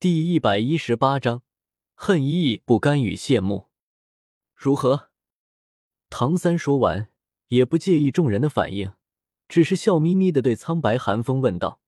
[0.00, 1.42] 第一百一十八章，
[1.92, 3.66] 恨意不甘与谢幕。
[4.54, 5.10] 如何？
[6.08, 7.10] 唐三说完，
[7.48, 8.92] 也不介意众人的反应，
[9.48, 11.80] 只是笑眯眯的对苍白寒风问道：“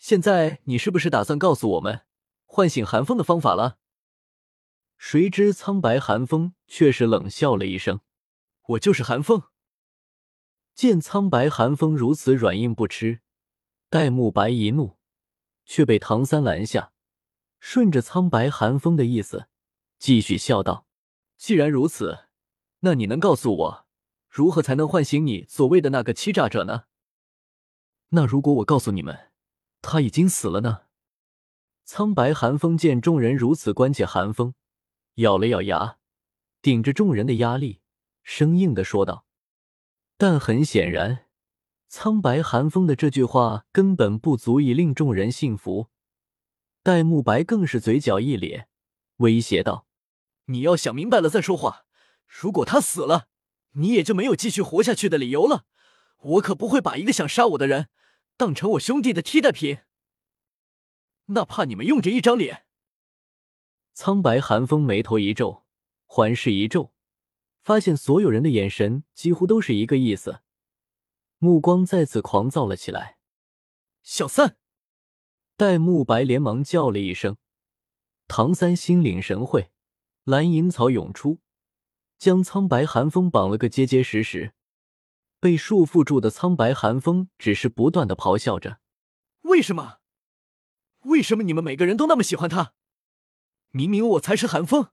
[0.00, 2.06] 现在你是不是打算告诉我们
[2.46, 3.76] 唤醒寒风的方法了？”
[4.96, 8.00] 谁知苍白寒风却是冷笑了一声
[8.68, 9.42] ：“我就是寒风。”
[10.74, 13.20] 见苍白寒风如此软硬不吃，
[13.90, 14.96] 戴沐白一怒，
[15.66, 16.94] 却被唐三拦下。
[17.60, 19.46] 顺着苍白寒风的意思，
[19.98, 20.86] 继续笑道
[21.36, 22.24] ：“既然如此，
[22.80, 23.86] 那你能告诉我，
[24.28, 26.84] 如何才能唤醒你所谓的那个欺诈者呢？
[28.08, 29.30] 那如果我告诉你们，
[29.82, 30.84] 他已经死了呢？”
[31.84, 34.54] 苍白寒风见众人如此关切寒风，
[35.16, 35.98] 咬了咬牙，
[36.62, 37.80] 顶着众人的压力，
[38.22, 39.26] 生硬的说道
[40.16, 41.26] ：“但很显然，
[41.88, 45.88] 苍白寒风的这句话根本不足以令众人信服。”
[46.82, 48.66] 戴沐白更是嘴角一咧，
[49.16, 49.86] 威胁道
[50.46, 51.84] ：“你要想明白了再说话。
[52.26, 53.28] 如果他死了，
[53.72, 55.66] 你也就没有继续活下去的理由了。
[56.20, 57.88] 我可不会把一个想杀我的人
[58.36, 59.78] 当成我兄弟的替代品，
[61.26, 62.64] 哪怕你们用着一张脸。”
[63.92, 65.66] 苍白寒风眉头一皱，
[66.06, 66.94] 环视一皱，
[67.60, 70.40] 发现所有人的眼神几乎都是一个意思，
[71.36, 73.18] 目光再次狂躁了起来。
[74.02, 74.59] 小三。
[75.60, 77.36] 戴沐白连忙叫了一声，
[78.26, 79.70] 唐三心领神会，
[80.24, 81.40] 蓝银草涌出，
[82.18, 84.54] 将苍白寒风绑了个结结实实。
[85.38, 88.80] 被束缚住的苍白寒风只是不断的咆哮着
[89.44, 89.98] ：“为什么？
[91.00, 92.72] 为什么你们每个人都那么喜欢他？
[93.68, 94.88] 明明我才是寒风，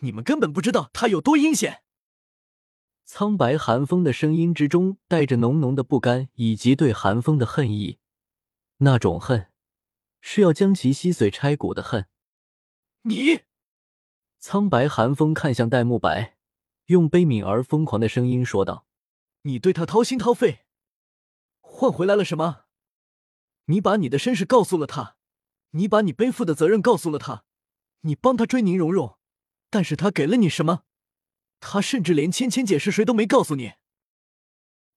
[0.00, 1.84] 你们根本不知道他有多阴险。”
[3.06, 7.98] 苍白寒风的声音之中带着浓浓的不甘以及对寒风的恨意，
[8.78, 9.49] 那种恨。
[10.20, 12.06] 是要将其吸髓拆骨的恨。
[13.02, 13.40] 你，
[14.38, 16.36] 苍白寒风看向戴沐白，
[16.86, 18.86] 用悲悯而疯狂的声音说道
[19.42, 20.66] ：“你对他掏心掏肺，
[21.60, 22.64] 换回来了什么？
[23.66, 25.16] 你把你的身世告诉了他，
[25.70, 27.44] 你把你背负的责任告诉了他，
[28.00, 29.18] 你帮他追宁荣荣，
[29.70, 30.82] 但是他给了你什么？
[31.60, 33.74] 他甚至连芊芊姐是谁都没告诉你。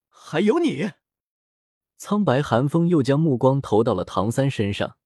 [0.09, 0.91] 还有你。”
[1.97, 4.97] 苍白寒风又将目光投到了唐三身上。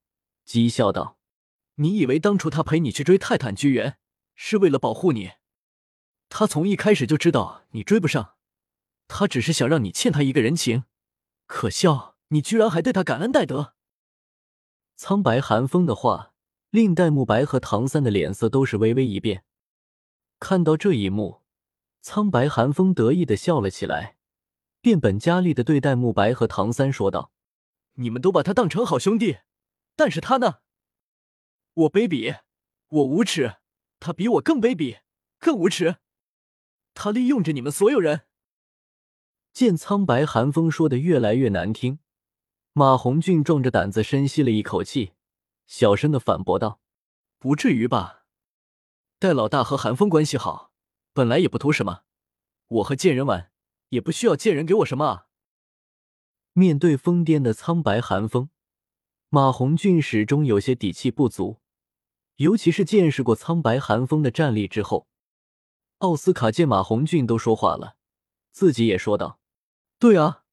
[0.47, 1.19] 讥笑道
[1.75, 3.97] ：“你以为当初他陪你去追泰坦巨猿
[4.33, 5.33] 是为了保护你？
[6.29, 8.35] 他从一开始就知道你追不上，
[9.09, 10.85] 他只是想让你欠他一个人情。
[11.45, 13.73] 可笑，你居然还对他感恩戴德！”
[14.95, 16.33] 苍白寒风的话
[16.69, 19.43] 令戴沐白和唐三的脸色都是微微一变。
[20.39, 21.41] 看到这一幕，
[22.01, 24.17] 苍白寒风得意的笑了起来，
[24.79, 27.31] 变本加厉的对戴沐白和唐三说道
[27.95, 29.39] ：“你们都把他当成好兄弟。”
[29.97, 30.59] 但是他呢？
[31.73, 32.41] 我卑鄙，
[32.87, 33.57] 我无耻，
[33.99, 35.01] 他比我更卑鄙，
[35.39, 35.97] 更无耻。
[36.93, 38.27] 他利用着你们所有人。
[39.51, 41.97] 见苍白寒风说的越来越难听，
[42.73, 45.13] 马红俊壮着胆子深吸了一口气，
[45.65, 46.79] 小声的反驳道
[47.39, 48.25] ：“不至于吧？
[49.17, 50.71] 戴老大和寒风关系好，
[51.11, 52.03] 本来也不图什么。
[52.67, 53.51] 我和贱人玩，
[53.89, 55.25] 也不需要贱人给我什么。”
[56.53, 58.51] 面对疯癫的苍白寒风。
[59.29, 61.57] 马红俊始终有些底气不足，
[62.37, 65.09] 尤其是见识过苍白寒风的战力之后。
[65.97, 67.97] 奥斯卡见马红俊都说话了，
[68.53, 69.41] 自己也说道
[69.99, 70.43] ：“对啊，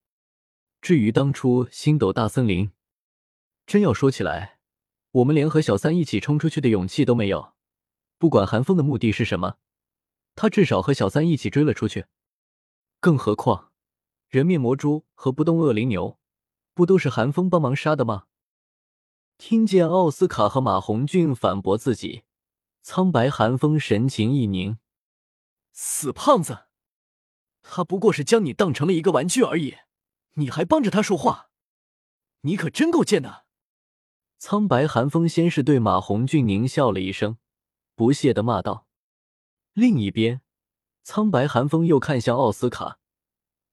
[0.80, 2.72] 至于当初星斗大森林，
[3.64, 4.58] 真要说起来，
[5.12, 7.52] 我们连和小三一起冲出去的勇气都没有。
[8.18, 9.58] 不管寒风的目的是什么，
[10.34, 12.06] 他至少和小三一起追了出去。
[12.98, 13.70] 更何况，
[14.28, 16.18] 人面魔蛛和不动恶灵牛，
[16.74, 18.24] 不都是寒风帮忙杀的吗？”
[19.36, 22.22] 听见奥斯卡和马红俊反驳自己，
[22.82, 24.78] 苍白寒风神情一凝
[25.72, 26.66] ：“死胖子，
[27.62, 29.76] 他不过是将你当成了一个玩具而已，
[30.34, 31.50] 你还帮着他说话，
[32.42, 33.44] 你可真够贱的！”
[34.38, 37.38] 苍白寒风先是对马红俊狞笑了一声，
[37.94, 38.86] 不屑的骂道。
[39.72, 40.42] 另一边，
[41.02, 42.98] 苍白寒风又看向奥斯卡，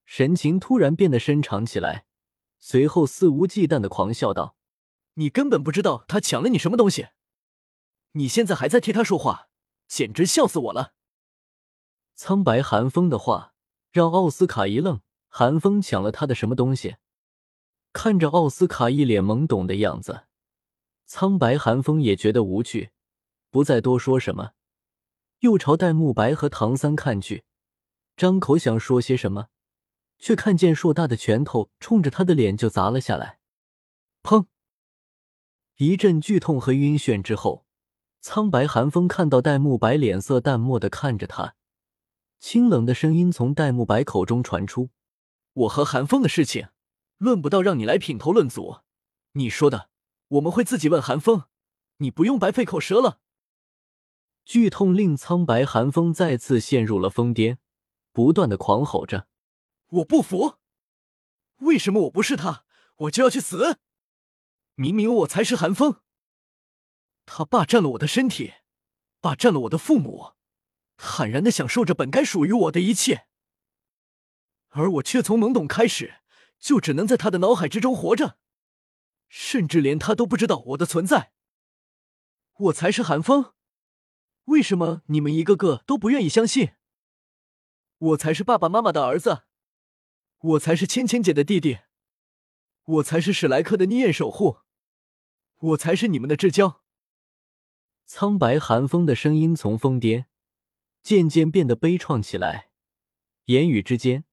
[0.06, 2.06] 神情突然变得深长起来，
[2.60, 4.56] 随后肆无忌惮的狂笑道。
[5.16, 7.10] 你根本不知道他抢了你什么东西，
[8.14, 9.50] 你现在还在替他说话，
[9.88, 10.94] 简直笑死我了！
[12.16, 13.54] 苍白寒风的话
[13.92, 16.98] 让奥斯卡一愣，寒风抢了他的什么东西？
[17.94, 20.28] 看着奥斯卡一脸懵懂的样子，
[21.06, 22.92] 苍白寒风也觉得无趣，
[23.50, 24.54] 不再多说什么，
[25.40, 27.44] 又朝戴沐白和唐三看去，
[28.16, 29.50] 张口想说些什么，
[30.18, 33.40] 却看见硕大的拳头冲着他的脸就砸了下来，
[34.24, 34.46] 砰！
[35.84, 37.66] 一阵剧痛和晕眩之后，
[38.20, 41.56] 苍白寒风看到戴沐白脸色淡漠的看着他，
[42.40, 44.92] 清冷的声音从戴沐白口中传出
[45.66, 46.68] ：“我和寒风的事情，
[47.18, 48.82] 论不到让你来品头论足。
[49.32, 49.90] 你说的，
[50.28, 51.46] 我们会自己问寒风，
[51.98, 53.18] 你不用白费口舌了。”
[54.46, 57.58] 剧痛令苍白寒风再次陷入了疯癫，
[58.12, 59.26] 不断的狂吼着
[59.90, 60.60] ：“我不服！
[61.62, 62.66] 为什么我不是他，
[62.98, 63.80] 我就要去死？
[64.76, 66.02] 明明我才是寒风！
[67.26, 68.54] 他霸占了我的身体，
[69.20, 70.34] 霸占了我的父母，
[70.98, 73.28] 坦然的享受着本该属于我的一切，
[74.70, 76.22] 而我却从懵懂开始
[76.60, 78.38] 就只能在他的脑海之中活着，
[79.30, 81.34] 甚至连他都不知道我的存在。
[82.54, 83.54] 我才是寒风！”
[84.46, 86.74] 为什么你们一个个都不愿意相信？
[87.98, 89.44] 我才是爸爸妈妈的儿子，
[90.40, 91.80] 我才是芊芊姐的弟弟，
[92.86, 94.58] 我才是史莱克的逆焰守护，
[95.60, 96.82] 我才是你们的至交。
[98.06, 100.26] 苍白寒风的声音从疯癫
[101.02, 102.72] 渐渐变得悲怆起来，
[103.46, 104.26] 言语之间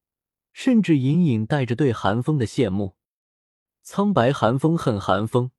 [0.52, 2.96] 甚至隐隐带着对寒风的羡慕。
[3.82, 5.50] 苍白寒风恨寒风，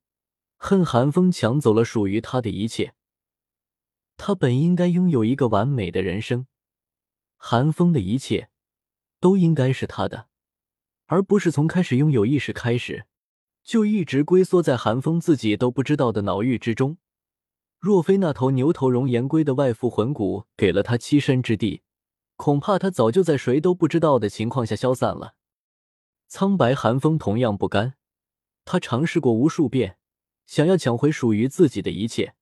[0.56, 2.94] 恨寒风抢走了属于他的一切。
[4.16, 6.46] 他本应该拥有一个完美的人生，
[7.36, 8.50] 寒风的一切
[9.18, 10.29] 都应该是他的，
[11.10, 13.04] 而不是从开始拥有意识开始
[13.64, 16.98] 就一直龟缩在寒风自己都不知道的脑域之中。
[17.80, 21.82] 若非那头牛头熔岩龟的外附魂骨给了他栖身之地，
[22.36, 25.34] 恐怕他早就在谁都不知道的情况下消散了。
[26.28, 27.94] 苍白寒风同样不甘，
[28.64, 29.96] 他尝试过无数遍，
[30.46, 32.34] 想要抢回属于自己的一切。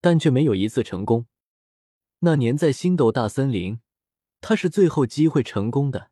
[0.00, 1.26] 但却没有一次成功。
[2.20, 3.78] 那年在星斗大森林，
[4.40, 6.10] 他是最后机会成功的。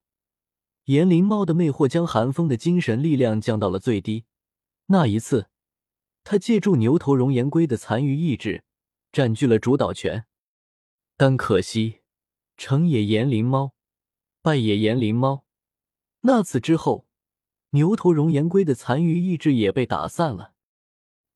[0.86, 4.24] 炎灵猫的魅惑将寒风的精神力量降到了最低。
[4.86, 5.48] 那一次，
[6.22, 8.62] 他借助牛头熔岩龟的残余意志，
[9.10, 10.26] 占据了主导权。
[11.16, 12.02] 但可惜，
[12.56, 13.74] 成也炎灵猫，
[14.42, 15.44] 败也炎灵猫。
[16.20, 17.08] 那次之后，
[17.70, 20.52] 牛头熔岩龟的残余意志也被打散了。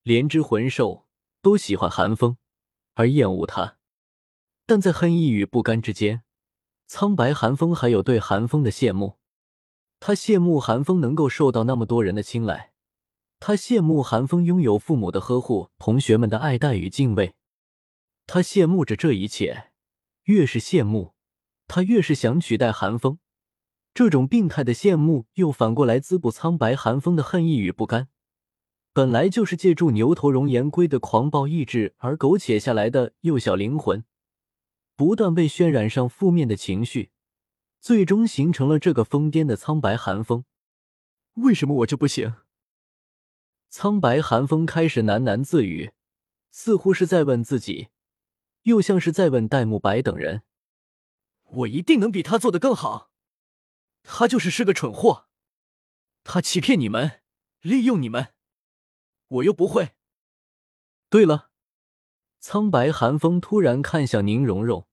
[0.04, 1.08] 连只魂兽
[1.42, 2.36] 都喜欢寒风。
[2.94, 3.78] 而厌恶他，
[4.66, 6.22] 但在恨意与不甘之间，
[6.86, 9.18] 苍白寒风还有对寒风的羡慕。
[10.00, 12.72] 他羡慕寒风能够受到那么多人的青睐，
[13.38, 17.34] 他羡慕寒风拥有父母的呵护、同学们的爱戴与敬畏。
[18.26, 19.72] 他羡慕着这一切，
[20.24, 21.12] 越是羡慕，
[21.68, 23.18] 他越是想取代寒风。
[23.92, 28.08] 这种病态的羡慕，又反过来滋补苍白寒风的恨意与不甘。
[28.92, 34.04] 本来就是借助牛头熔岩龟的狂暴意志而苟且下来的幼小灵魂，
[34.96, 37.10] 不断被渲染上负面的情绪，
[37.80, 40.44] 最终形成了这个疯癫的苍白寒风。
[41.34, 42.34] 为什么我就不行？
[43.70, 45.92] 苍白寒风开始喃喃自语，
[46.50, 47.88] 似乎是在问自己，
[48.62, 50.42] 又像是在问戴沐白等人
[51.62, 53.10] ：“我一定能比他做的更好。
[54.02, 55.28] 他就是是个蠢货，
[56.22, 57.22] 他欺骗你们，
[57.60, 58.34] 利用你们。”
[59.28, 59.94] 我又不会。
[61.08, 61.50] 对了，
[62.40, 64.88] 苍白寒风突然看向宁荣荣，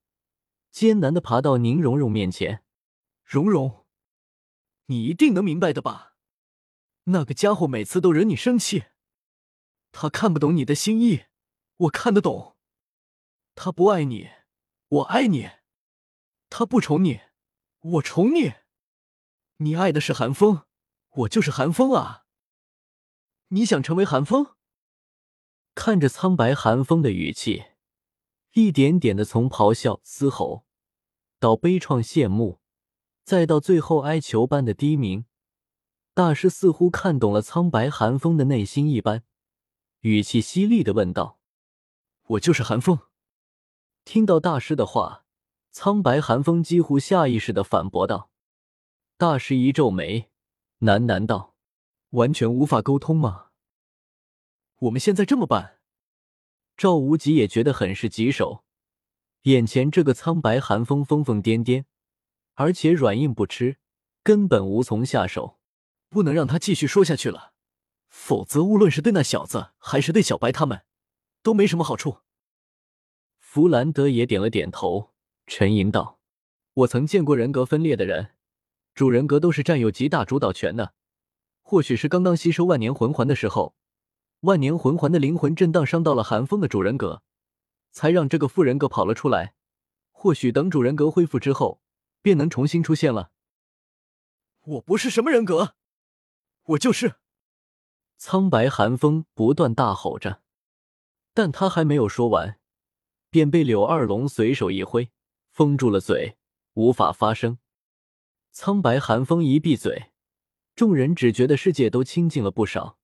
[0.72, 2.64] 艰难的爬到宁荣荣面前。
[3.28, 3.86] 荣荣，
[4.86, 6.16] 你一定能明白的吧？
[7.04, 8.86] 那个家伙每次都惹你生气，
[9.92, 11.26] 他看不懂你的心意，
[11.76, 12.56] 我看得懂。
[13.54, 14.30] 他不爱你，
[14.88, 15.60] 我爱你；
[16.50, 17.20] 他不宠你，
[17.80, 18.54] 我宠你。
[19.58, 20.66] 你爱的是寒风，
[21.10, 22.24] 我就是寒风啊。
[23.50, 24.56] 你想成为寒风？
[25.76, 27.66] 看着苍白寒风的语气，
[28.54, 30.66] 一点点的从咆哮嘶吼，
[31.40, 32.62] 到悲怆羡慕，
[33.28, 35.26] 再到最后哀求般的低鸣，
[36.14, 39.24] 大师似乎看懂了苍白寒风的内心一般，
[40.00, 41.38] 语气犀利的问道
[42.28, 43.00] ：“我就是寒风。”
[44.06, 45.26] 听到大师的话，
[45.72, 48.30] 苍白寒风几乎下意识的反驳道。
[49.18, 50.30] 大师一皱眉，
[50.80, 51.54] 喃喃道。
[52.12, 53.48] 完全无法沟通吗？
[54.80, 55.80] 我们现在这么办？
[56.78, 58.64] 赵无极也觉得很是棘手。
[59.42, 61.84] 眼前这个苍白寒风疯疯癫癫，
[62.60, 63.78] 而且软硬不吃，
[64.24, 65.60] 根本无从下手。
[66.10, 67.54] 不能让他继续说下去了，
[68.10, 70.84] 否则无论是对那小子，还是对小白他们，
[71.44, 72.20] 都没什么好处。
[73.38, 75.12] 弗兰德也点了点头，
[75.46, 76.20] 沉吟道
[76.74, 78.32] ：“我曾见过人格分裂的人，
[78.96, 80.94] 主人格都是占有极大主导权的。”
[81.62, 83.76] 或许是刚刚吸收万年魂环的时候，
[84.40, 87.22] 万年魂环的灵魂震荡伤到了寒风的主人格，
[87.92, 89.54] 才让这个副人格跑了出来。
[90.12, 91.82] 或许等主人格恢复之后，
[92.28, 93.32] 便能重新出现了。
[94.64, 95.76] 我不是什么人格，
[96.64, 97.16] 我就是。
[98.18, 100.42] 苍白寒风不断大吼着，
[101.34, 102.60] 但他还没有说完，
[103.30, 105.10] 便被柳二龙随手一挥，
[105.52, 106.38] 封住了嘴，
[106.74, 107.60] 无法发声。
[108.52, 110.12] 苍白寒风一闭嘴，
[110.76, 113.00] 众人只觉得世界都清静了不少。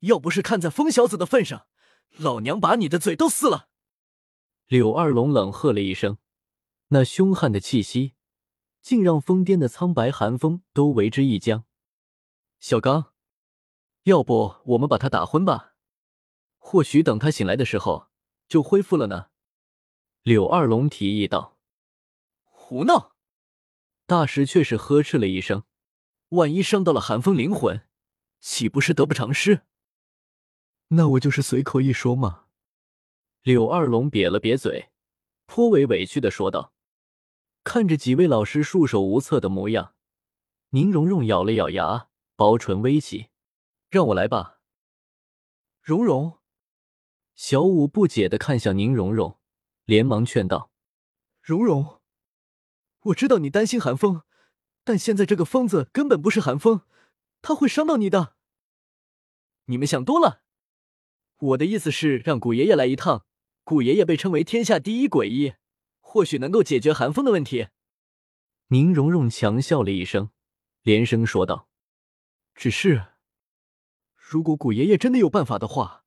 [0.00, 1.68] 要不是看在疯小子的份上，
[2.16, 3.68] 老娘把你的嘴都撕了！
[4.66, 6.18] 柳二龙冷喝了一声，
[6.88, 8.14] 那凶悍的气息，
[8.82, 11.64] 竟让疯癫的苍白寒风都为之一僵。
[12.58, 13.14] 小刚，
[14.02, 15.74] 要不我们把他打昏吧？
[16.58, 18.08] 或许等他醒来的时候
[18.48, 19.28] 就恢复了呢。
[20.22, 21.58] 柳二龙提议道
[22.44, 23.14] ：“胡闹！”
[24.06, 25.64] 大石却是呵斥了一声
[26.30, 27.88] ：“万一伤到了寒风灵魂，
[28.40, 29.62] 岂不是得不偿失？”
[30.88, 32.46] 那我就是随口一说嘛。
[33.42, 34.90] 柳二龙瘪了瘪嘴，
[35.46, 36.72] 颇为委屈的说道
[37.64, 39.94] ：“看着几位老师束手无策的模样，
[40.70, 43.28] 宁荣荣咬了咬牙，薄唇微起
[43.88, 44.60] ：‘让我来吧。’
[45.80, 46.38] 荣荣，
[47.34, 49.38] 小五不解的看向宁荣荣，
[49.84, 50.70] 连忙劝道
[51.40, 52.00] ：‘荣荣，
[53.04, 54.22] 我知道你担心寒风，
[54.84, 56.82] 但现在这个疯子根本不是寒风，
[57.40, 58.34] 他会伤到你的。
[59.66, 60.42] 你们想多了。
[61.38, 63.24] 我的意思是让古爷爷来一趟。’”
[63.64, 65.54] 古爷爷被称为天下第一鬼医，
[66.12, 67.68] 或许能够解决寒风的问题。
[68.66, 70.28] 宁荣荣强笑了一声，
[70.82, 71.70] 连声说道
[72.54, 73.14] ：“只是，
[74.14, 76.04] 如果古爷爷真的有办法的话，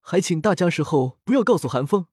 [0.00, 2.08] 还请大家事后不要告诉寒风。”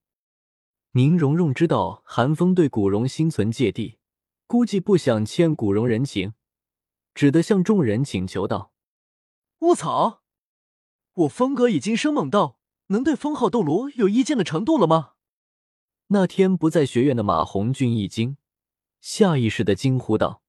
[0.93, 3.97] 宁荣荣知道寒风对古荣心存芥蒂，
[4.45, 6.35] 估计不想欠古荣人情，
[7.15, 8.71] 只得向众人请求道
[9.65, 10.21] ：“卧槽！
[11.13, 12.59] 我风格已经生猛到……”
[12.91, 15.10] 能对封号斗罗有意见的程度了吗？
[16.13, 18.35] 那天不在学院的马红俊一惊，
[18.99, 20.40] 下意识的惊呼道。